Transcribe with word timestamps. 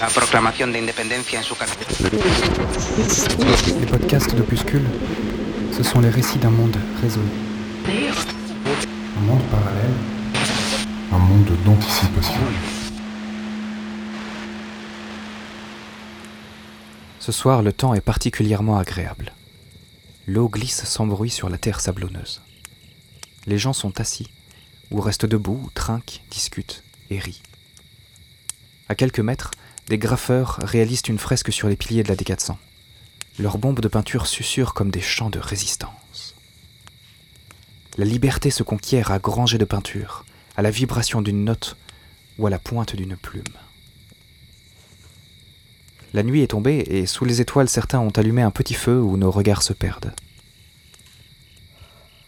La 0.00 0.08
proclamación 0.08 0.72
de 0.72 0.80
independencia 0.80 1.38
en 1.38 1.44
su 1.44 1.54
Les 3.78 3.86
podcasts 3.86 4.34
d'Opuscule, 4.34 4.84
ce 5.70 5.84
sont 5.84 6.00
les 6.00 6.10
récits 6.10 6.38
d'un 6.38 6.50
monde 6.50 6.76
résolu. 7.00 7.28
Un 9.16 9.20
monde 9.20 9.42
parallèle. 9.48 9.94
Un 11.12 11.18
monde 11.18 11.56
d'anticipation. 11.64 12.40
Ce 17.20 17.30
soir, 17.30 17.62
le 17.62 17.72
temps 17.72 17.94
est 17.94 18.00
particulièrement 18.00 18.76
agréable. 18.76 19.32
L'eau 20.26 20.48
glisse 20.48 20.82
sans 20.84 21.06
bruit 21.06 21.30
sur 21.30 21.48
la 21.48 21.58
terre 21.58 21.78
sablonneuse. 21.78 22.42
Les 23.46 23.58
gens 23.58 23.72
sont 23.72 24.00
assis, 24.00 24.30
ou 24.90 25.00
restent 25.00 25.26
debout, 25.26 25.60
ou 25.64 25.70
trinquent, 25.70 26.22
discutent 26.28 26.82
et 27.10 27.20
rient. 27.20 27.40
À 28.92 28.94
quelques 28.94 29.20
mètres, 29.20 29.52
des 29.88 29.96
graffeurs 29.96 30.58
réalisent 30.62 31.08
une 31.08 31.18
fresque 31.18 31.50
sur 31.50 31.66
les 31.66 31.76
piliers 31.76 32.02
de 32.02 32.10
la 32.10 32.14
D400. 32.14 32.56
Leurs 33.38 33.56
bombes 33.56 33.80
de 33.80 33.88
peinture 33.88 34.26
susurrent 34.26 34.74
comme 34.74 34.90
des 34.90 35.00
chants 35.00 35.30
de 35.30 35.38
résistance. 35.38 36.34
La 37.96 38.04
liberté 38.04 38.50
se 38.50 38.62
conquiert 38.62 39.10
à 39.10 39.18
grands 39.18 39.46
jets 39.46 39.56
de 39.56 39.64
peinture, 39.64 40.26
à 40.58 40.62
la 40.62 40.70
vibration 40.70 41.22
d'une 41.22 41.42
note 41.42 41.78
ou 42.36 42.46
à 42.46 42.50
la 42.50 42.58
pointe 42.58 42.94
d'une 42.94 43.16
plume. 43.16 43.44
La 46.12 46.22
nuit 46.22 46.42
est 46.42 46.48
tombée 46.48 46.84
et 46.86 47.06
sous 47.06 47.24
les 47.24 47.40
étoiles 47.40 47.70
certains 47.70 48.00
ont 48.00 48.10
allumé 48.10 48.42
un 48.42 48.50
petit 48.50 48.74
feu 48.74 49.00
où 49.00 49.16
nos 49.16 49.30
regards 49.30 49.62
se 49.62 49.72
perdent. 49.72 50.12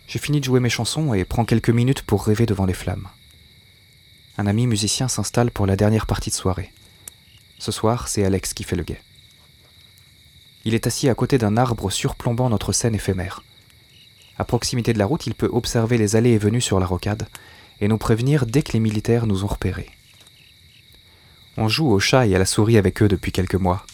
J'ai 0.07 0.19
fini 0.19 0.41
de 0.41 0.47
jouer 0.47 0.61
mes 0.61 0.71
chansons 0.71 1.13
et 1.13 1.27
prends 1.27 1.45
quelques 1.45 1.69
minutes 1.69 2.01
pour 2.01 2.25
rêver 2.25 2.47
devant 2.47 2.65
les 2.65 2.73
flammes. 2.73 3.09
Un 4.37 4.47
ami 4.47 4.67
musicien 4.67 5.07
s'installe 5.07 5.53
pour 5.53 5.67
la 5.67 5.77
dernière 5.77 6.07
partie 6.07 6.31
de 6.31 6.35
soirée. 6.35 6.73
Ce 7.59 7.71
soir, 7.71 8.09
c'est 8.09 8.25
Alex 8.25 8.53
qui 8.53 8.65
fait 8.65 8.75
le 8.75 8.83
guet. 8.83 9.01
Il 10.65 10.75
est 10.75 10.89
assis 10.89 11.09
à 11.09 11.15
côté 11.15 11.39
d'un 11.39 11.57
arbre 11.57 11.91
surplombant 11.91 12.49
notre 12.49 12.73
scène 12.73 12.97
éphémère. 12.97 13.45
À 14.37 14.45
proximité 14.45 14.93
de 14.93 14.99
la 14.99 15.07
route, 15.07 15.27
il 15.29 15.35
peut 15.35 15.51
observer 15.53 15.99
les 15.99 16.17
allées 16.17 16.33
et 16.33 16.39
venues 16.39 16.61
sur 16.61 16.81
la 16.81 16.87
rocade 16.87 17.29
et 17.81 17.87
nous 17.87 17.99
prévenir 17.99 18.47
dès 18.47 18.63
que 18.63 18.73
les 18.73 18.81
militaires 18.81 19.27
nous 19.27 19.45
ont 19.45 19.49
repérés. 19.49 19.91
On 21.57 21.69
joue 21.69 21.89
au 21.89 22.01
chat 22.01 22.27
et 22.27 22.35
à 22.35 22.39
la 22.39 22.47
souris 22.47 22.77
avec 22.77 23.03
eux 23.03 23.09
depuis 23.09 23.31
quelques 23.31 23.55
mois. 23.55 23.87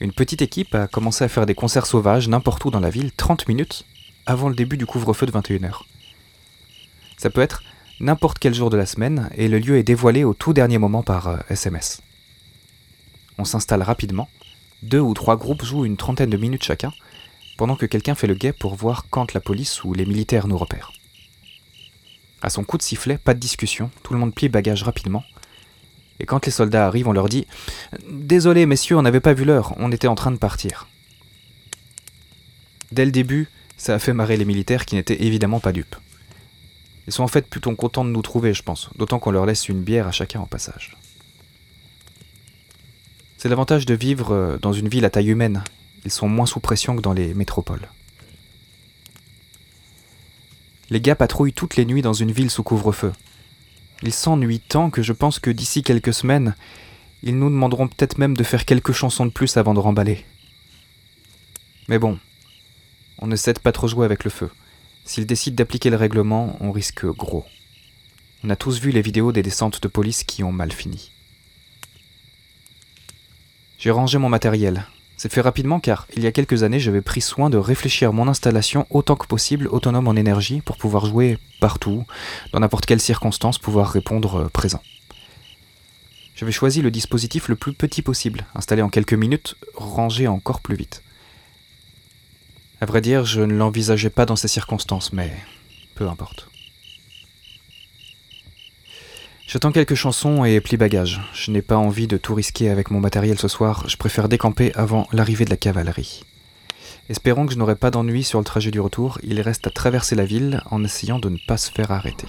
Une 0.00 0.12
petite 0.12 0.42
équipe 0.42 0.74
a 0.74 0.86
commencé 0.86 1.24
à 1.24 1.28
faire 1.28 1.46
des 1.46 1.54
concerts 1.54 1.86
sauvages 1.86 2.28
n'importe 2.28 2.64
où 2.66 2.70
dans 2.70 2.80
la 2.80 2.90
ville 2.90 3.12
30 3.12 3.48
minutes 3.48 3.86
avant 4.26 4.50
le 4.50 4.54
début 4.54 4.76
du 4.76 4.84
couvre-feu 4.84 5.24
de 5.24 5.32
21h. 5.32 5.80
Ça 7.16 7.30
peut 7.30 7.40
être 7.40 7.62
n'importe 8.00 8.38
quel 8.38 8.54
jour 8.54 8.70
de 8.70 8.76
la 8.76 8.86
semaine 8.86 9.30
et 9.36 9.48
le 9.48 9.58
lieu 9.58 9.76
est 9.76 9.82
dévoilé 9.82 10.24
au 10.24 10.34
tout 10.34 10.52
dernier 10.52 10.78
moment 10.78 11.02
par 11.02 11.28
euh, 11.28 11.36
SMS. 11.50 12.00
On 13.38 13.44
s'installe 13.44 13.82
rapidement, 13.82 14.28
deux 14.82 15.00
ou 15.00 15.14
trois 15.14 15.36
groupes 15.36 15.64
jouent 15.64 15.84
une 15.84 15.96
trentaine 15.96 16.30
de 16.30 16.36
minutes 16.36 16.64
chacun, 16.64 16.92
pendant 17.58 17.76
que 17.76 17.86
quelqu'un 17.86 18.14
fait 18.14 18.26
le 18.26 18.34
guet 18.34 18.52
pour 18.52 18.74
voir 18.74 19.04
quand 19.10 19.34
la 19.34 19.40
police 19.40 19.84
ou 19.84 19.92
les 19.92 20.06
militaires 20.06 20.48
nous 20.48 20.58
repèrent. 20.58 20.92
À 22.42 22.48
son 22.48 22.64
coup 22.64 22.78
de 22.78 22.82
sifflet, 22.82 23.18
pas 23.18 23.34
de 23.34 23.38
discussion, 23.38 23.90
tout 24.02 24.14
le 24.14 24.18
monde 24.18 24.34
plie 24.34 24.48
bagage 24.48 24.82
rapidement, 24.82 25.22
et 26.20 26.26
quand 26.26 26.44
les 26.46 26.52
soldats 26.52 26.86
arrivent, 26.86 27.08
on 27.08 27.12
leur 27.12 27.28
dit 27.28 27.46
Désolé, 28.10 28.66
messieurs, 28.66 28.96
on 28.96 29.02
n'avait 29.02 29.20
pas 29.20 29.34
vu 29.34 29.44
l'heure, 29.44 29.74
on 29.78 29.92
était 29.92 30.08
en 30.08 30.14
train 30.14 30.30
de 30.30 30.36
partir. 30.36 30.86
Dès 32.92 33.04
le 33.04 33.10
début, 33.10 33.48
ça 33.76 33.94
a 33.94 33.98
fait 33.98 34.12
marrer 34.12 34.36
les 34.36 34.44
militaires 34.44 34.84
qui 34.84 34.96
n'étaient 34.96 35.22
évidemment 35.22 35.60
pas 35.60 35.72
dupes. 35.72 35.96
Ils 37.10 37.12
sont 37.12 37.24
en 37.24 37.28
fait 37.28 37.50
plutôt 37.50 37.74
contents 37.74 38.04
de 38.04 38.10
nous 38.10 38.22
trouver, 38.22 38.54
je 38.54 38.62
pense, 38.62 38.88
d'autant 38.94 39.18
qu'on 39.18 39.32
leur 39.32 39.44
laisse 39.44 39.68
une 39.68 39.82
bière 39.82 40.06
à 40.06 40.12
chacun 40.12 40.38
en 40.38 40.46
passage. 40.46 40.96
C'est 43.36 43.48
l'avantage 43.48 43.84
de 43.84 43.94
vivre 43.94 44.32
euh, 44.32 44.58
dans 44.58 44.72
une 44.72 44.86
ville 44.86 45.04
à 45.04 45.10
taille 45.10 45.30
humaine. 45.30 45.64
Ils 46.04 46.12
sont 46.12 46.28
moins 46.28 46.46
sous 46.46 46.60
pression 46.60 46.94
que 46.94 47.02
dans 47.02 47.12
les 47.12 47.34
métropoles. 47.34 47.88
Les 50.88 51.00
gars 51.00 51.16
patrouillent 51.16 51.52
toutes 51.52 51.74
les 51.74 51.84
nuits 51.84 52.00
dans 52.00 52.12
une 52.12 52.30
ville 52.30 52.48
sous 52.48 52.62
couvre-feu. 52.62 53.10
Ils 54.04 54.14
s'ennuient 54.14 54.60
tant 54.60 54.88
que 54.88 55.02
je 55.02 55.12
pense 55.12 55.40
que 55.40 55.50
d'ici 55.50 55.82
quelques 55.82 56.14
semaines, 56.14 56.54
ils 57.24 57.36
nous 57.36 57.50
demanderont 57.50 57.88
peut-être 57.88 58.18
même 58.18 58.36
de 58.36 58.44
faire 58.44 58.64
quelques 58.64 58.92
chansons 58.92 59.26
de 59.26 59.32
plus 59.32 59.56
avant 59.56 59.74
de 59.74 59.80
remballer. 59.80 60.24
Mais 61.88 61.98
bon, 61.98 62.20
on 63.18 63.26
ne 63.26 63.34
cède 63.34 63.58
pas 63.58 63.72
trop 63.72 63.88
jouer 63.88 64.04
avec 64.04 64.22
le 64.22 64.30
feu. 64.30 64.48
S'ils 65.10 65.26
décident 65.26 65.56
d'appliquer 65.56 65.90
le 65.90 65.96
règlement, 65.96 66.56
on 66.60 66.70
risque 66.70 67.04
gros. 67.04 67.44
On 68.44 68.50
a 68.50 68.54
tous 68.54 68.78
vu 68.78 68.92
les 68.92 69.02
vidéos 69.02 69.32
des 69.32 69.42
descentes 69.42 69.82
de 69.82 69.88
police 69.88 70.22
qui 70.22 70.44
ont 70.44 70.52
mal 70.52 70.70
fini. 70.70 71.10
J'ai 73.76 73.90
rangé 73.90 74.18
mon 74.18 74.28
matériel. 74.28 74.86
C'est 75.16 75.32
fait 75.32 75.40
rapidement 75.40 75.80
car, 75.80 76.06
il 76.14 76.22
y 76.22 76.28
a 76.28 76.30
quelques 76.30 76.62
années, 76.62 76.78
j'avais 76.78 77.00
pris 77.00 77.22
soin 77.22 77.50
de 77.50 77.56
réfléchir 77.56 78.12
mon 78.12 78.28
installation 78.28 78.86
autant 78.88 79.16
que 79.16 79.26
possible 79.26 79.66
autonome 79.66 80.06
en 80.06 80.14
énergie 80.14 80.60
pour 80.60 80.76
pouvoir 80.76 81.06
jouer 81.06 81.38
partout, 81.60 82.04
dans 82.52 82.60
n'importe 82.60 82.86
quelle 82.86 83.00
circonstance, 83.00 83.58
pouvoir 83.58 83.90
répondre 83.90 84.42
euh, 84.42 84.48
présent. 84.48 84.80
J'avais 86.36 86.52
choisi 86.52 86.82
le 86.82 86.92
dispositif 86.92 87.48
le 87.48 87.56
plus 87.56 87.72
petit 87.72 88.02
possible, 88.02 88.46
installé 88.54 88.80
en 88.80 88.88
quelques 88.88 89.14
minutes, 89.14 89.56
rangé 89.74 90.28
encore 90.28 90.60
plus 90.60 90.76
vite. 90.76 91.02
À 92.80 92.86
vrai 92.86 93.02
dire, 93.02 93.24
je 93.24 93.42
ne 93.42 93.54
l'envisageais 93.54 94.08
pas 94.08 94.24
dans 94.24 94.36
ces 94.36 94.48
circonstances, 94.48 95.12
mais 95.12 95.30
peu 95.94 96.08
importe. 96.08 96.48
J'attends 99.46 99.72
quelques 99.72 99.96
chansons 99.96 100.44
et 100.44 100.60
plie 100.60 100.76
bagages. 100.76 101.20
Je 101.34 101.50
n'ai 101.50 101.60
pas 101.60 101.76
envie 101.76 102.06
de 102.06 102.16
tout 102.16 102.34
risquer 102.34 102.70
avec 102.70 102.90
mon 102.90 103.00
matériel 103.00 103.38
ce 103.38 103.48
soir, 103.48 103.84
je 103.88 103.96
préfère 103.96 104.28
décamper 104.28 104.72
avant 104.76 105.06
l'arrivée 105.12 105.44
de 105.44 105.50
la 105.50 105.56
cavalerie. 105.56 106.22
Espérons 107.10 107.46
que 107.46 107.52
je 107.52 107.58
n'aurai 107.58 107.74
pas 107.74 107.90
d'ennui 107.90 108.22
sur 108.22 108.38
le 108.38 108.44
trajet 108.44 108.70
du 108.70 108.80
retour, 108.80 109.18
il 109.24 109.40
reste 109.40 109.66
à 109.66 109.70
traverser 109.70 110.14
la 110.14 110.24
ville 110.24 110.62
en 110.70 110.84
essayant 110.84 111.18
de 111.18 111.28
ne 111.28 111.38
pas 111.48 111.56
se 111.56 111.72
faire 111.72 111.90
arrêter. 111.90 112.28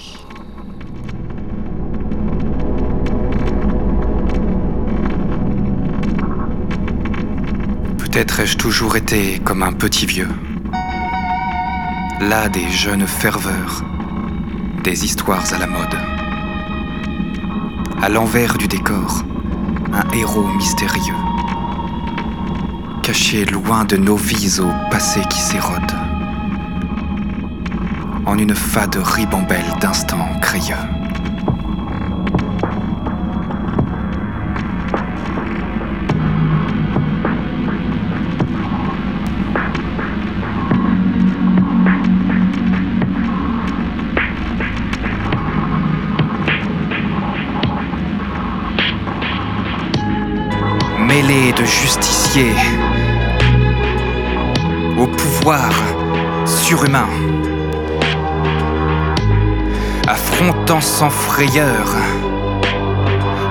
Peut-être 8.11 8.41
ai-je 8.41 8.57
toujours 8.57 8.97
été 8.97 9.39
comme 9.39 9.63
un 9.63 9.71
petit 9.71 10.05
vieux. 10.05 10.27
Là 12.19 12.49
des 12.49 12.69
jeunes 12.69 13.07
ferveurs, 13.07 13.85
des 14.83 15.05
histoires 15.05 15.45
à 15.53 15.57
la 15.57 15.65
mode. 15.65 15.95
À 18.01 18.09
l'envers 18.09 18.57
du 18.57 18.67
décor, 18.67 19.23
un 19.93 20.11
héros 20.13 20.45
mystérieux. 20.57 21.15
Caché 23.01 23.45
loin 23.45 23.85
de 23.85 23.95
nos 23.95 24.17
vies 24.17 24.59
au 24.59 24.89
passé 24.91 25.21
qui 25.29 25.39
s'érode. 25.39 25.93
En 28.25 28.37
une 28.37 28.55
fade 28.55 28.97
ribambelle 28.97 29.73
d'instants 29.79 30.37
crayeux. 30.41 30.75
De 51.61 51.65
justiciers 51.65 52.55
au 54.97 55.05
pouvoir 55.05 55.69
surhumain, 56.45 57.09
affrontant 60.07 60.81
sans 60.81 61.11
frayeur 61.11 61.85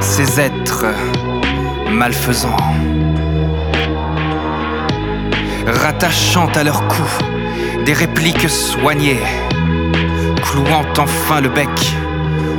ces 0.00 0.41
êtres 0.41 0.87
malfaisants, 1.92 2.66
rattachant 5.66 6.48
à 6.56 6.65
leur 6.65 6.89
cou 6.89 7.04
des 7.84 7.92
répliques 7.92 8.48
soignées, 8.48 9.22
clouant 10.42 10.84
enfin 10.98 11.41
le 11.41 11.48
bec 11.48 11.95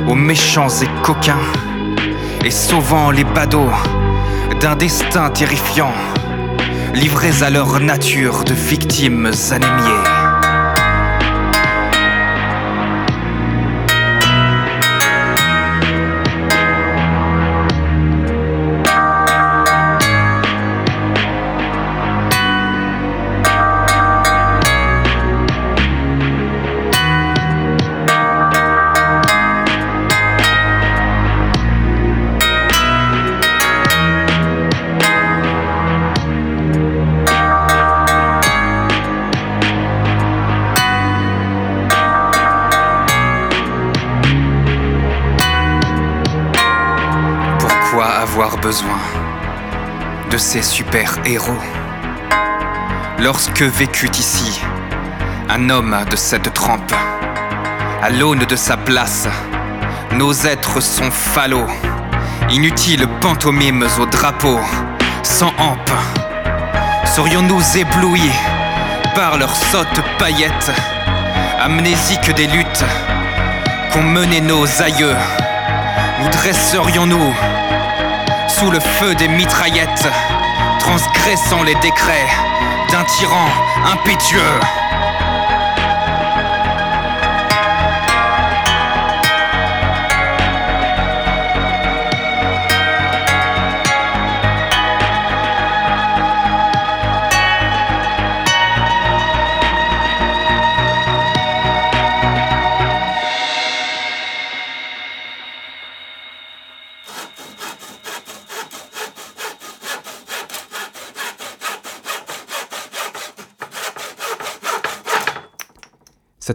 aux 0.08 0.14
méchants 0.14 0.74
et 0.82 1.02
coquins, 1.02 1.48
et 2.42 2.50
sauvant 2.50 3.10
les 3.10 3.24
badauds 3.24 4.01
d'un 4.62 4.76
destin 4.76 5.28
terrifiant, 5.30 5.92
livrés 6.94 7.42
à 7.42 7.50
leur 7.50 7.80
nature 7.80 8.44
de 8.44 8.54
victimes 8.54 9.32
anémiées. 9.50 10.21
De 50.32 50.38
ces 50.38 50.62
super-héros. 50.62 51.58
Lorsque 53.18 53.60
vécut 53.60 54.10
ici 54.18 54.62
un 55.50 55.68
homme 55.68 55.94
de 56.10 56.16
cette 56.16 56.54
trempe, 56.54 56.94
à 58.02 58.08
l'aune 58.08 58.46
de 58.46 58.56
sa 58.56 58.78
place, 58.78 59.28
nos 60.12 60.32
êtres 60.32 60.80
sont 60.80 61.10
falots, 61.10 61.66
inutiles 62.50 63.06
pantomimes 63.20 63.86
au 64.00 64.06
drapeau, 64.06 64.58
sans 65.22 65.52
hampe. 65.58 65.92
Serions-nous 67.04 67.76
éblouis 67.76 68.32
par 69.14 69.36
leurs 69.36 69.54
sottes 69.54 70.02
paillettes, 70.18 70.72
amnésiques 71.60 72.34
des 72.34 72.46
luttes 72.46 72.84
qu'ont 73.92 74.02
menées 74.02 74.40
nos 74.40 74.64
aïeux? 74.80 75.16
Nous 76.20 76.28
dresserions-nous 76.30 77.34
sous 78.62 78.70
le 78.70 78.78
feu 78.78 79.14
des 79.16 79.26
mitraillettes, 79.26 80.08
transgressant 80.78 81.64
les 81.64 81.74
décrets 81.76 82.28
d'un 82.92 83.02
tyran 83.02 83.48
impétueux 83.92 84.60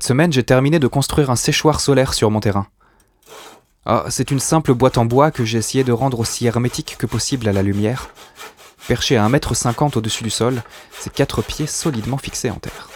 semaine, 0.07 0.31
j'ai 0.31 0.43
terminé 0.43 0.79
de 0.79 0.87
construire 0.87 1.29
un 1.29 1.35
séchoir 1.35 1.81
solaire 1.81 2.13
sur 2.13 2.31
mon 2.31 2.39
terrain. 2.39 2.67
Ah, 3.85 4.05
c'est 4.09 4.31
une 4.31 4.39
simple 4.39 4.73
boîte 4.73 4.97
en 4.97 5.03
bois 5.03 5.31
que 5.31 5.43
j'ai 5.43 5.57
essayé 5.57 5.83
de 5.83 5.91
rendre 5.91 6.19
aussi 6.21 6.45
hermétique 6.45 6.95
que 6.97 7.05
possible 7.05 7.47
à 7.47 7.53
la 7.53 7.61
lumière. 7.61 8.09
Perché 8.87 9.17
à 9.17 9.27
1m50 9.27 9.97
au-dessus 9.97 10.23
du 10.23 10.29
sol, 10.29 10.63
ses 10.97 11.09
quatre 11.09 11.41
pieds 11.41 11.67
solidement 11.67 12.17
fixés 12.17 12.49
en 12.49 12.55
terre. 12.55 12.89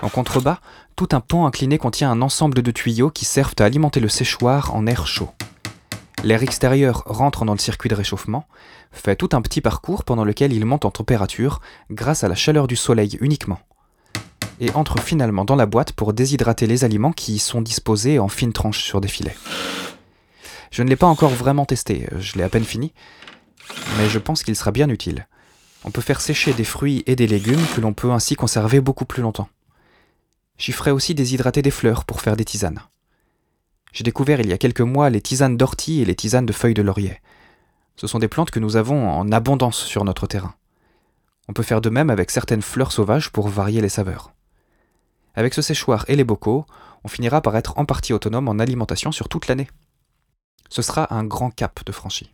En 0.00 0.08
contrebas, 0.08 0.60
tout 0.96 1.08
un 1.12 1.20
pan 1.20 1.46
incliné 1.46 1.76
contient 1.76 2.10
un 2.10 2.22
ensemble 2.22 2.62
de 2.62 2.70
tuyaux 2.70 3.10
qui 3.10 3.26
servent 3.26 3.54
à 3.58 3.64
alimenter 3.64 4.00
le 4.00 4.08
séchoir 4.08 4.74
en 4.74 4.86
air 4.86 5.06
chaud. 5.06 5.30
L'air 6.22 6.42
extérieur 6.42 7.02
rentre 7.04 7.44
dans 7.44 7.52
le 7.52 7.58
circuit 7.58 7.90
de 7.90 7.94
réchauffement, 7.94 8.46
fait 8.92 9.16
tout 9.16 9.28
un 9.32 9.42
petit 9.42 9.60
parcours 9.60 10.04
pendant 10.04 10.24
lequel 10.24 10.54
il 10.54 10.64
monte 10.64 10.86
en 10.86 10.90
température 10.90 11.60
grâce 11.90 12.24
à 12.24 12.28
la 12.28 12.34
chaleur 12.34 12.66
du 12.66 12.76
soleil 12.76 13.18
uniquement 13.20 13.58
et 14.60 14.70
entre 14.72 15.00
finalement 15.00 15.44
dans 15.44 15.56
la 15.56 15.66
boîte 15.66 15.92
pour 15.92 16.12
déshydrater 16.12 16.66
les 16.66 16.84
aliments 16.84 17.12
qui 17.12 17.34
y 17.34 17.38
sont 17.38 17.62
disposés 17.62 18.18
en 18.18 18.28
fines 18.28 18.52
tranches 18.52 18.82
sur 18.82 19.00
des 19.00 19.08
filets. 19.08 19.36
Je 20.70 20.82
ne 20.82 20.88
l'ai 20.88 20.96
pas 20.96 21.06
encore 21.06 21.30
vraiment 21.30 21.66
testé, 21.66 22.08
je 22.18 22.36
l'ai 22.36 22.44
à 22.44 22.48
peine 22.48 22.64
fini, 22.64 22.92
mais 23.98 24.08
je 24.08 24.18
pense 24.18 24.42
qu'il 24.42 24.56
sera 24.56 24.72
bien 24.72 24.88
utile. 24.88 25.26
On 25.84 25.90
peut 25.90 26.00
faire 26.00 26.20
sécher 26.20 26.52
des 26.52 26.64
fruits 26.64 27.02
et 27.06 27.16
des 27.16 27.26
légumes 27.26 27.64
que 27.74 27.80
l'on 27.80 27.92
peut 27.92 28.10
ainsi 28.10 28.34
conserver 28.36 28.80
beaucoup 28.80 29.04
plus 29.04 29.22
longtemps. 29.22 29.48
J'y 30.58 30.72
ferai 30.72 30.90
aussi 30.90 31.14
déshydrater 31.14 31.62
des 31.62 31.70
fleurs 31.70 32.04
pour 32.04 32.20
faire 32.20 32.36
des 32.36 32.44
tisanes. 32.44 32.80
J'ai 33.92 34.04
découvert 34.04 34.40
il 34.40 34.48
y 34.48 34.52
a 34.52 34.58
quelques 34.58 34.80
mois 34.80 35.10
les 35.10 35.20
tisanes 35.20 35.56
d'ortie 35.56 36.00
et 36.00 36.04
les 36.04 36.16
tisanes 36.16 36.46
de 36.46 36.52
feuilles 36.52 36.74
de 36.74 36.82
laurier. 36.82 37.20
Ce 37.96 38.08
sont 38.08 38.18
des 38.18 38.28
plantes 38.28 38.50
que 38.50 38.60
nous 38.60 38.76
avons 38.76 39.08
en 39.08 39.30
abondance 39.30 39.78
sur 39.78 40.04
notre 40.04 40.26
terrain. 40.26 40.54
On 41.48 41.52
peut 41.52 41.62
faire 41.62 41.80
de 41.80 41.90
même 41.90 42.10
avec 42.10 42.30
certaines 42.30 42.62
fleurs 42.62 42.90
sauvages 42.90 43.30
pour 43.30 43.48
varier 43.48 43.80
les 43.80 43.88
saveurs. 43.88 44.33
Avec 45.34 45.52
ce 45.52 45.62
séchoir 45.62 46.04
et 46.08 46.14
les 46.14 46.24
bocaux, 46.24 46.64
on 47.02 47.08
finira 47.08 47.40
par 47.40 47.56
être 47.56 47.76
en 47.76 47.84
partie 47.84 48.12
autonome 48.12 48.48
en 48.48 48.58
alimentation 48.58 49.10
sur 49.10 49.28
toute 49.28 49.48
l'année. 49.48 49.68
Ce 50.70 50.80
sera 50.80 51.12
un 51.12 51.24
grand 51.24 51.50
cap 51.50 51.84
de 51.84 51.92
franchi. 51.92 52.32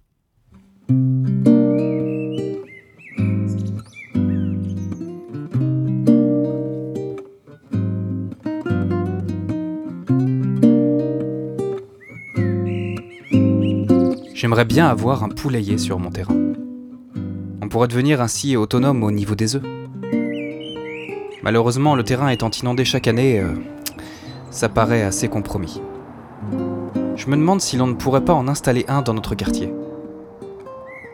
J'aimerais 14.35 14.65
bien 14.65 14.87
avoir 14.87 15.23
un 15.23 15.29
poulailler 15.29 15.79
sur 15.79 15.99
mon 15.99 16.11
terrain. 16.11 16.35
On 17.63 17.69
pourrait 17.69 17.89
devenir 17.89 18.21
ainsi 18.21 18.57
autonome 18.57 19.03
au 19.03 19.11
niveau 19.11 19.35
des 19.35 19.57
œufs. 19.57 19.80
Malheureusement, 21.43 21.95
le 21.95 22.03
terrain 22.03 22.29
étant 22.29 22.51
inondé 22.51 22.85
chaque 22.85 23.09
année, 23.09 23.41
euh, 23.41 23.55
ça 24.51 24.69
paraît 24.69 25.03
assez 25.03 25.29
compromis. 25.29 25.81
Je 27.17 27.27
me 27.27 27.37
demande 27.37 27.61
si 27.61 27.77
l'on 27.77 27.87
ne 27.87 27.95
pourrait 27.95 28.25
pas 28.25 28.35
en 28.35 28.49
installer 28.49 28.85
un 28.89 29.03
dans 29.03 29.15
notre 29.15 29.35
quartier. 29.35 29.73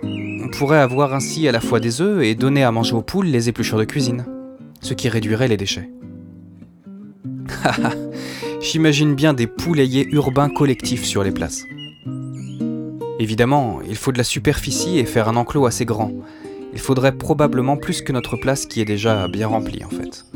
On 0.02 0.48
pourrait 0.48 0.78
avoir 0.78 1.14
ainsi 1.14 1.46
à 1.48 1.52
la 1.52 1.60
fois 1.60 1.80
des 1.80 2.00
œufs 2.00 2.22
et 2.22 2.34
donner 2.34 2.64
à 2.64 2.72
manger 2.72 2.94
aux 2.94 3.02
poules 3.02 3.26
les 3.26 3.48
épluchures 3.48 3.78
de 3.78 3.84
cuisine, 3.84 4.24
ce 4.80 4.94
qui 4.94 5.08
réduirait 5.08 5.48
les 5.48 5.56
déchets. 5.56 5.90
J'imagine 8.60 9.14
bien 9.14 9.34
des 9.34 9.46
poulaillers 9.46 10.06
urbains 10.12 10.48
collectifs 10.48 11.04
sur 11.04 11.22
les 11.22 11.32
places. 11.32 11.64
Évidemment, 13.18 13.80
il 13.88 13.96
faut 13.96 14.12
de 14.12 14.18
la 14.18 14.24
superficie 14.24 14.98
et 14.98 15.04
faire 15.04 15.28
un 15.28 15.36
enclos 15.36 15.66
assez 15.66 15.84
grand, 15.84 16.12
il 16.76 16.80
faudrait 16.80 17.16
probablement 17.16 17.78
plus 17.78 18.02
que 18.02 18.12
notre 18.12 18.36
place 18.36 18.66
qui 18.66 18.82
est 18.82 18.84
déjà 18.84 19.28
bien 19.28 19.48
remplie 19.48 19.82
en 19.82 19.88
fait. 19.88 20.26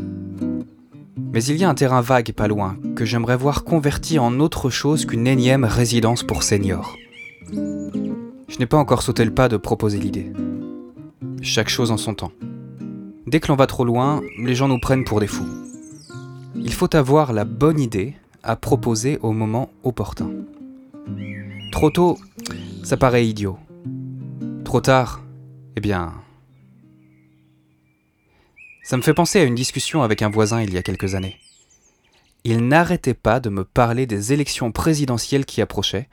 Mais 1.34 1.44
il 1.44 1.56
y 1.58 1.64
a 1.64 1.68
un 1.68 1.74
terrain 1.74 2.00
vague 2.00 2.32
pas 2.32 2.48
loin 2.48 2.78
que 2.96 3.04
j'aimerais 3.04 3.36
voir 3.36 3.62
converti 3.62 4.18
en 4.18 4.40
autre 4.40 4.70
chose 4.70 5.04
qu'une 5.04 5.26
énième 5.26 5.64
résidence 5.66 6.22
pour 6.22 6.42
seniors. 6.42 6.96
Je 7.52 8.58
n'ai 8.58 8.64
pas 8.64 8.78
encore 8.78 9.02
sauté 9.02 9.22
le 9.26 9.34
pas 9.34 9.50
de 9.50 9.58
proposer 9.58 9.98
l'idée. 9.98 10.32
Chaque 11.42 11.68
chose 11.68 11.90
en 11.90 11.98
son 11.98 12.14
temps. 12.14 12.32
Dès 13.26 13.38
que 13.38 13.48
l'on 13.48 13.56
va 13.56 13.66
trop 13.66 13.84
loin, 13.84 14.22
les 14.42 14.54
gens 14.54 14.68
nous 14.68 14.80
prennent 14.80 15.04
pour 15.04 15.20
des 15.20 15.26
fous. 15.26 15.46
Il 16.54 16.72
faut 16.72 16.96
avoir 16.96 17.34
la 17.34 17.44
bonne 17.44 17.78
idée 17.78 18.14
à 18.42 18.56
proposer 18.56 19.18
au 19.20 19.32
moment 19.32 19.68
opportun. 19.84 20.30
Trop 21.70 21.90
tôt, 21.90 22.16
ça 22.82 22.96
paraît 22.96 23.26
idiot. 23.26 23.58
Trop 24.64 24.80
tard, 24.80 25.20
eh 25.76 25.82
bien, 25.82 26.14
ça 28.90 28.96
me 28.96 29.02
fait 29.02 29.14
penser 29.14 29.38
à 29.38 29.44
une 29.44 29.54
discussion 29.54 30.02
avec 30.02 30.20
un 30.20 30.30
voisin 30.30 30.62
il 30.62 30.74
y 30.74 30.76
a 30.76 30.82
quelques 30.82 31.14
années. 31.14 31.38
Il 32.42 32.66
n'arrêtait 32.66 33.14
pas 33.14 33.38
de 33.38 33.48
me 33.48 33.62
parler 33.62 34.04
des 34.04 34.32
élections 34.32 34.72
présidentielles 34.72 35.44
qui 35.44 35.62
approchaient, 35.62 36.08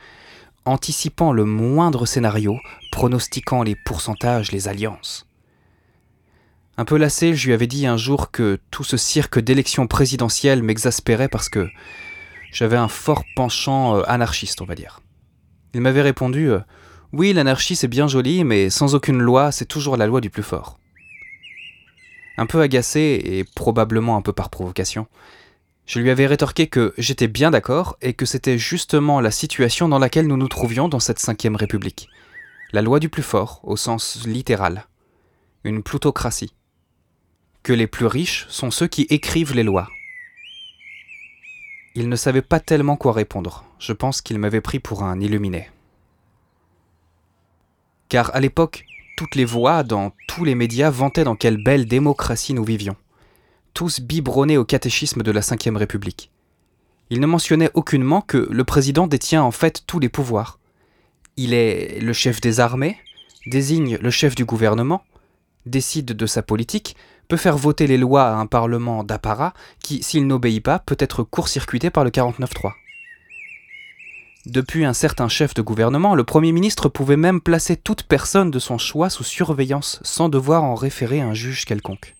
anticipant 0.63 1.33
le 1.33 1.43
moindre 1.43 2.05
scénario, 2.05 2.59
pronostiquant 2.91 3.63
les 3.63 3.75
pourcentages, 3.75 4.51
les 4.51 4.67
alliances. 4.67 5.25
Un 6.77 6.85
peu 6.85 6.97
lassé, 6.97 7.33
je 7.33 7.47
lui 7.47 7.53
avais 7.55 7.65
dit 7.65 7.87
un 7.87 7.97
jour 7.97 8.29
que 8.29 8.59
tout 8.69 8.83
ce 8.83 8.95
cirque 8.95 9.39
d'élections 9.39 9.87
présidentielles 9.87 10.61
m'exaspérait 10.61 11.29
parce 11.29 11.49
que 11.49 11.67
j'avais 12.51 12.77
un 12.77 12.89
fort 12.89 13.23
penchant 13.35 13.97
euh, 13.97 14.03
anarchiste, 14.05 14.61
on 14.61 14.65
va 14.65 14.75
dire. 14.75 14.99
Il 15.73 15.81
m'avait 15.81 16.03
répondu 16.03 16.51
euh, 16.51 16.59
Oui, 17.11 17.33
l'anarchie 17.33 17.75
c'est 17.75 17.87
bien 17.87 18.07
joli, 18.07 18.43
mais 18.43 18.69
sans 18.69 18.93
aucune 18.93 19.17
loi, 19.17 19.51
c'est 19.51 19.65
toujours 19.65 19.97
la 19.97 20.05
loi 20.05 20.21
du 20.21 20.29
plus 20.29 20.43
fort. 20.43 20.77
Un 22.37 22.45
peu 22.45 22.61
agacé, 22.61 23.19
et 23.23 23.43
probablement 23.43 24.15
un 24.15 24.21
peu 24.21 24.33
par 24.33 24.49
provocation, 24.49 25.07
je 25.87 25.99
lui 25.99 26.11
avais 26.11 26.27
rétorqué 26.27 26.67
que 26.67 26.93
j'étais 26.97 27.29
bien 27.29 27.49
d'accord 27.49 27.97
et 28.01 28.13
que 28.13 28.25
c'était 28.25 28.57
justement 28.57 29.21
la 29.21 29.31
situation 29.31 29.87
dans 29.87 29.99
laquelle 29.99 30.27
nous 30.27 30.35
nous 30.35 30.49
trouvions 30.49 30.89
dans 30.89 30.99
cette 30.99 31.19
cinquième 31.19 31.55
république. 31.55 32.09
La 32.73 32.81
loi 32.81 32.99
du 32.99 33.07
plus 33.07 33.23
fort, 33.23 33.61
au 33.63 33.77
sens 33.77 34.25
littéral. 34.25 34.85
Une 35.63 35.83
plutocratie. 35.83 36.53
Que 37.63 37.71
les 37.71 37.87
plus 37.87 38.05
riches 38.05 38.45
sont 38.49 38.69
ceux 38.69 38.87
qui 38.87 39.07
écrivent 39.09 39.53
les 39.53 39.63
lois. 39.63 39.87
Il 41.95 42.09
ne 42.09 42.15
savait 42.17 42.41
pas 42.41 42.59
tellement 42.59 42.97
quoi 42.97 43.13
répondre. 43.13 43.63
Je 43.79 43.93
pense 43.93 44.21
qu'il 44.21 44.37
m'avait 44.39 44.61
pris 44.61 44.79
pour 44.79 45.03
un 45.03 45.19
illuminé. 45.21 45.69
Car 48.09 48.35
à 48.35 48.41
l'époque, 48.41 48.85
toutes 49.17 49.35
les 49.35 49.45
voix 49.45 49.83
dans 49.83 50.13
tous 50.27 50.45
les 50.45 50.55
médias 50.55 50.91
vantaient 50.91 51.25
dans 51.25 51.35
quelle 51.35 51.61
belle 51.61 51.87
démocratie 51.87 52.53
nous 52.53 52.63
vivions. 52.63 52.95
Tous 53.73 53.99
biberonnés 53.99 54.57
au 54.57 54.63
catéchisme 54.63 55.23
de 55.23 55.31
la 55.31 55.41
Ve 55.41 55.75
République. 55.75 56.31
Ils 57.09 57.19
ne 57.19 57.25
mentionnaient 57.25 57.71
aucunement 57.73 58.21
que 58.21 58.47
le 58.49 58.63
président 58.63 59.07
détient 59.07 59.43
en 59.43 59.51
fait 59.51 59.83
tous 59.87 59.99
les 59.99 60.07
pouvoirs. 60.07 60.59
Il 61.35 61.53
est 61.53 61.99
le 61.99 62.13
chef 62.13 62.41
des 62.41 62.59
armées, 62.59 62.97
désigne 63.47 63.97
le 63.97 64.11
chef 64.11 64.35
du 64.35 64.45
gouvernement, 64.45 65.01
décide 65.65 66.13
de 66.13 66.25
sa 66.27 66.43
politique, 66.43 66.95
peut 67.27 67.37
faire 67.37 67.57
voter 67.57 67.87
les 67.87 67.97
lois 67.97 68.27
à 68.27 68.35
un 68.35 68.45
parlement 68.45 69.03
d'apparat 69.03 69.53
qui, 69.83 70.03
s'il 70.03 70.27
n'obéit 70.27 70.63
pas, 70.63 70.77
peut 70.77 70.97
être 70.99 71.23
court-circuité 71.23 71.89
par 71.89 72.03
le 72.03 72.11
49-3. 72.11 72.73
Depuis 74.47 74.85
un 74.85 74.93
certain 74.93 75.27
chef 75.27 75.53
de 75.55 75.61
gouvernement, 75.61 76.15
le 76.15 76.23
Premier 76.23 76.53
ministre 76.53 76.87
pouvait 76.87 77.17
même 77.17 77.41
placer 77.41 77.75
toute 77.75 78.03
personne 78.03 78.49
de 78.49 78.59
son 78.59 78.77
choix 78.77 79.09
sous 79.09 79.25
surveillance 79.25 79.99
sans 80.03 80.29
devoir 80.29 80.63
en 80.63 80.73
référer 80.73 81.19
un 81.19 81.33
juge 81.33 81.65
quelconque. 81.65 82.15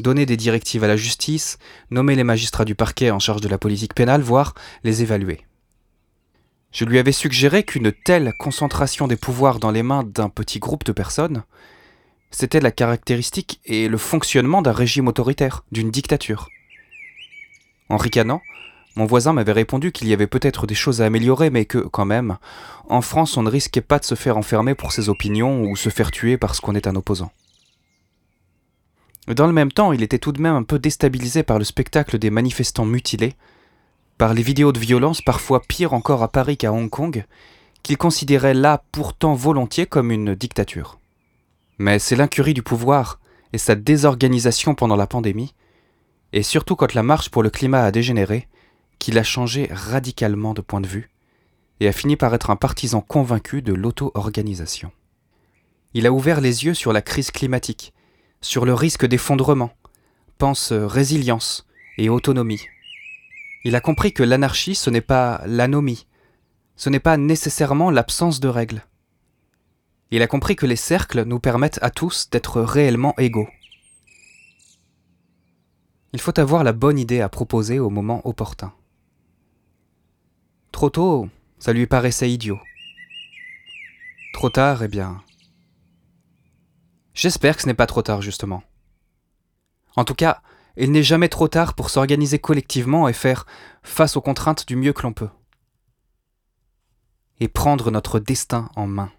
Donner 0.00 0.26
des 0.26 0.36
directives 0.36 0.82
à 0.82 0.88
la 0.88 0.96
justice, 0.96 1.58
nommer 1.92 2.16
les 2.16 2.24
magistrats 2.24 2.64
du 2.64 2.74
parquet 2.74 3.12
en 3.12 3.20
charge 3.20 3.40
de 3.40 3.48
la 3.48 3.56
politique 3.56 3.94
pénale, 3.94 4.20
voire 4.20 4.54
les 4.82 5.02
évaluer. 5.02 5.46
Je 6.72 6.86
lui 6.86 6.98
avais 6.98 7.12
suggéré 7.12 7.62
qu'une 7.62 7.92
telle 7.92 8.34
concentration 8.36 9.06
des 9.06 9.16
pouvoirs 9.16 9.60
dans 9.60 9.70
les 9.70 9.84
mains 9.84 10.02
d'un 10.02 10.28
petit 10.28 10.58
groupe 10.58 10.82
de 10.82 10.90
personnes, 10.92 11.44
c'était 12.32 12.58
la 12.58 12.72
caractéristique 12.72 13.60
et 13.64 13.86
le 13.86 13.96
fonctionnement 13.96 14.60
d'un 14.60 14.72
régime 14.72 15.06
autoritaire, 15.06 15.62
d'une 15.70 15.92
dictature. 15.92 16.48
En 17.88 17.96
ricanant, 17.96 18.40
mon 18.96 19.06
voisin 19.06 19.32
m'avait 19.32 19.52
répondu 19.52 19.92
qu'il 19.92 20.08
y 20.08 20.12
avait 20.12 20.26
peut-être 20.26 20.66
des 20.66 20.74
choses 20.74 21.00
à 21.00 21.06
améliorer, 21.06 21.50
mais 21.50 21.64
que, 21.64 21.78
quand 21.78 22.04
même, 22.04 22.36
en 22.88 23.00
France, 23.00 23.36
on 23.36 23.42
ne 23.42 23.50
risquait 23.50 23.80
pas 23.80 23.98
de 23.98 24.04
se 24.04 24.14
faire 24.14 24.36
enfermer 24.36 24.74
pour 24.74 24.92
ses 24.92 25.08
opinions 25.08 25.62
ou 25.62 25.76
se 25.76 25.88
faire 25.88 26.10
tuer 26.10 26.36
parce 26.36 26.60
qu'on 26.60 26.74
est 26.74 26.86
un 26.86 26.96
opposant. 26.96 27.32
Dans 29.28 29.46
le 29.46 29.52
même 29.52 29.72
temps, 29.72 29.92
il 29.92 30.02
était 30.02 30.18
tout 30.18 30.32
de 30.32 30.40
même 30.40 30.56
un 30.56 30.62
peu 30.62 30.78
déstabilisé 30.78 31.42
par 31.42 31.58
le 31.58 31.64
spectacle 31.64 32.18
des 32.18 32.30
manifestants 32.30 32.84
mutilés, 32.84 33.34
par 34.18 34.34
les 34.34 34.42
vidéos 34.42 34.72
de 34.72 34.78
violence, 34.78 35.22
parfois 35.22 35.62
pires 35.66 35.94
encore 35.94 36.22
à 36.22 36.28
Paris 36.28 36.56
qu'à 36.56 36.72
Hong 36.72 36.90
Kong, 36.90 37.24
qu'il 37.82 37.96
considérait 37.96 38.54
là 38.54 38.82
pourtant 38.92 39.34
volontiers 39.34 39.86
comme 39.86 40.10
une 40.10 40.34
dictature. 40.34 40.98
Mais 41.78 41.98
c'est 41.98 42.16
l'incurie 42.16 42.54
du 42.54 42.62
pouvoir 42.62 43.20
et 43.52 43.58
sa 43.58 43.74
désorganisation 43.74 44.74
pendant 44.74 44.96
la 44.96 45.06
pandémie, 45.06 45.54
et 46.32 46.42
surtout 46.42 46.76
quand 46.76 46.94
la 46.94 47.02
marche 47.02 47.30
pour 47.30 47.42
le 47.42 47.50
climat 47.50 47.84
a 47.84 47.90
dégénéré, 47.90 48.48
qu'il 49.02 49.18
a 49.18 49.24
changé 49.24 49.68
radicalement 49.72 50.54
de 50.54 50.60
point 50.60 50.80
de 50.80 50.86
vue, 50.86 51.10
et 51.80 51.88
a 51.88 51.92
fini 51.92 52.14
par 52.14 52.32
être 52.36 52.50
un 52.50 52.56
partisan 52.56 53.00
convaincu 53.00 53.60
de 53.60 53.72
l'auto-organisation. 53.72 54.92
Il 55.92 56.06
a 56.06 56.12
ouvert 56.12 56.40
les 56.40 56.64
yeux 56.64 56.74
sur 56.74 56.92
la 56.92 57.02
crise 57.02 57.32
climatique, 57.32 57.92
sur 58.40 58.64
le 58.64 58.74
risque 58.74 59.04
d'effondrement, 59.04 59.72
pense 60.38 60.70
résilience 60.70 61.66
et 61.98 62.10
autonomie. 62.10 62.64
Il 63.64 63.74
a 63.74 63.80
compris 63.80 64.12
que 64.12 64.22
l'anarchie, 64.22 64.76
ce 64.76 64.88
n'est 64.88 65.00
pas 65.00 65.42
l'anomie, 65.46 66.06
ce 66.76 66.88
n'est 66.88 67.00
pas 67.00 67.16
nécessairement 67.16 67.90
l'absence 67.90 68.38
de 68.38 68.46
règles. 68.46 68.86
Il 70.12 70.22
a 70.22 70.28
compris 70.28 70.54
que 70.54 70.66
les 70.66 70.76
cercles 70.76 71.24
nous 71.24 71.40
permettent 71.40 71.80
à 71.82 71.90
tous 71.90 72.30
d'être 72.30 72.62
réellement 72.62 73.14
égaux. 73.18 73.48
Il 76.12 76.20
faut 76.20 76.38
avoir 76.38 76.62
la 76.62 76.72
bonne 76.72 77.00
idée 77.00 77.20
à 77.20 77.28
proposer 77.28 77.80
au 77.80 77.90
moment 77.90 78.24
opportun. 78.24 78.72
Trop 80.72 80.90
tôt, 80.90 81.28
ça 81.58 81.72
lui 81.72 81.86
paraissait 81.86 82.30
idiot. 82.30 82.58
Trop 84.32 84.50
tard, 84.50 84.82
eh 84.82 84.88
bien. 84.88 85.22
J'espère 87.14 87.56
que 87.56 87.62
ce 87.62 87.66
n'est 87.66 87.74
pas 87.74 87.86
trop 87.86 88.02
tard, 88.02 88.22
justement. 88.22 88.62
En 89.94 90.04
tout 90.04 90.14
cas, 90.14 90.42
il 90.76 90.90
n'est 90.90 91.02
jamais 91.02 91.28
trop 91.28 91.48
tard 91.48 91.74
pour 91.74 91.90
s'organiser 91.90 92.38
collectivement 92.38 93.06
et 93.06 93.12
faire 93.12 93.46
face 93.82 94.16
aux 94.16 94.22
contraintes 94.22 94.66
du 94.66 94.74
mieux 94.74 94.94
que 94.94 95.02
l'on 95.02 95.12
peut. 95.12 95.28
Et 97.40 97.48
prendre 97.48 97.90
notre 97.90 98.18
destin 98.18 98.70
en 98.74 98.86
main. 98.86 99.12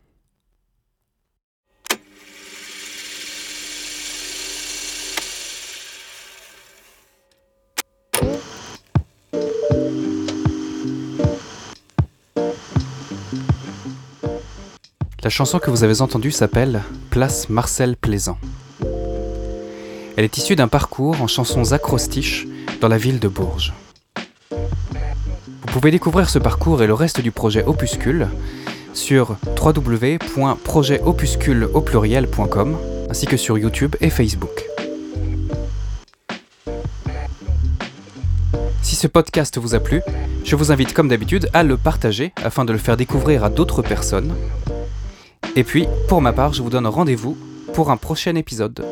La 15.24 15.30
chanson 15.30 15.60
que 15.60 15.70
vous 15.70 15.84
avez 15.86 16.02
entendue 16.02 16.32
s'appelle 16.32 16.82
Place 17.10 17.48
Marcel 17.48 17.96
Plaisant. 17.96 18.38
Elle 20.18 20.26
est 20.26 20.38
issue 20.38 20.58
d'un 20.58 20.68
parcours 20.68 21.22
en 21.22 21.28
chansons 21.28 21.72
acrostiches 21.72 22.46
dans 22.82 22.90
la 22.90 22.98
ville 22.98 23.20
de 23.20 23.30
Bourges. 23.30 23.72
Vous 24.52 25.72
pouvez 25.72 25.92
découvrir 25.92 26.30
ce 26.30 26.40
parcours 26.40 26.84
et 26.84 26.88
le 26.88 26.94
reste 26.94 27.22
du 27.22 27.32
projet 27.32 27.64
Opuscule 27.64 28.28
sur 28.94 29.38
www.projetopuscule 29.58 31.70
au 31.74 31.80
pluriel.com 31.80 32.76
ainsi 33.10 33.26
que 33.26 33.38
sur 33.38 33.58
YouTube 33.58 33.96
et 34.02 34.10
Facebook. 34.10 34.66
Si 38.82 38.98
ce 38.98 39.08
podcast 39.08 39.58
vous 39.58 39.74
a 39.74 39.80
plu, 39.80 40.02
je 40.44 40.58
vous 40.58 40.74
invite 40.74 40.94
comme 40.94 41.08
d'habitude 41.08 41.50
à 41.54 41.64
le 41.64 41.78
partager 41.78 42.34
afin 42.44 42.66
de 42.66 42.74
le 42.74 42.78
faire 42.78 42.98
découvrir 42.98 43.46
à 43.46 43.50
d'autres 43.50 43.82
personnes 43.82 44.36
et 45.56 45.64
puis, 45.64 45.88
pour 46.08 46.22
ma 46.22 46.34
part, 46.34 46.54
je 46.54 46.64
vous 46.64 46.70
donne 46.70 46.88
rendez-vous 46.88 47.38
pour 47.74 47.92
un 47.92 47.98
prochain 47.98 48.36
épisode. 48.36 48.84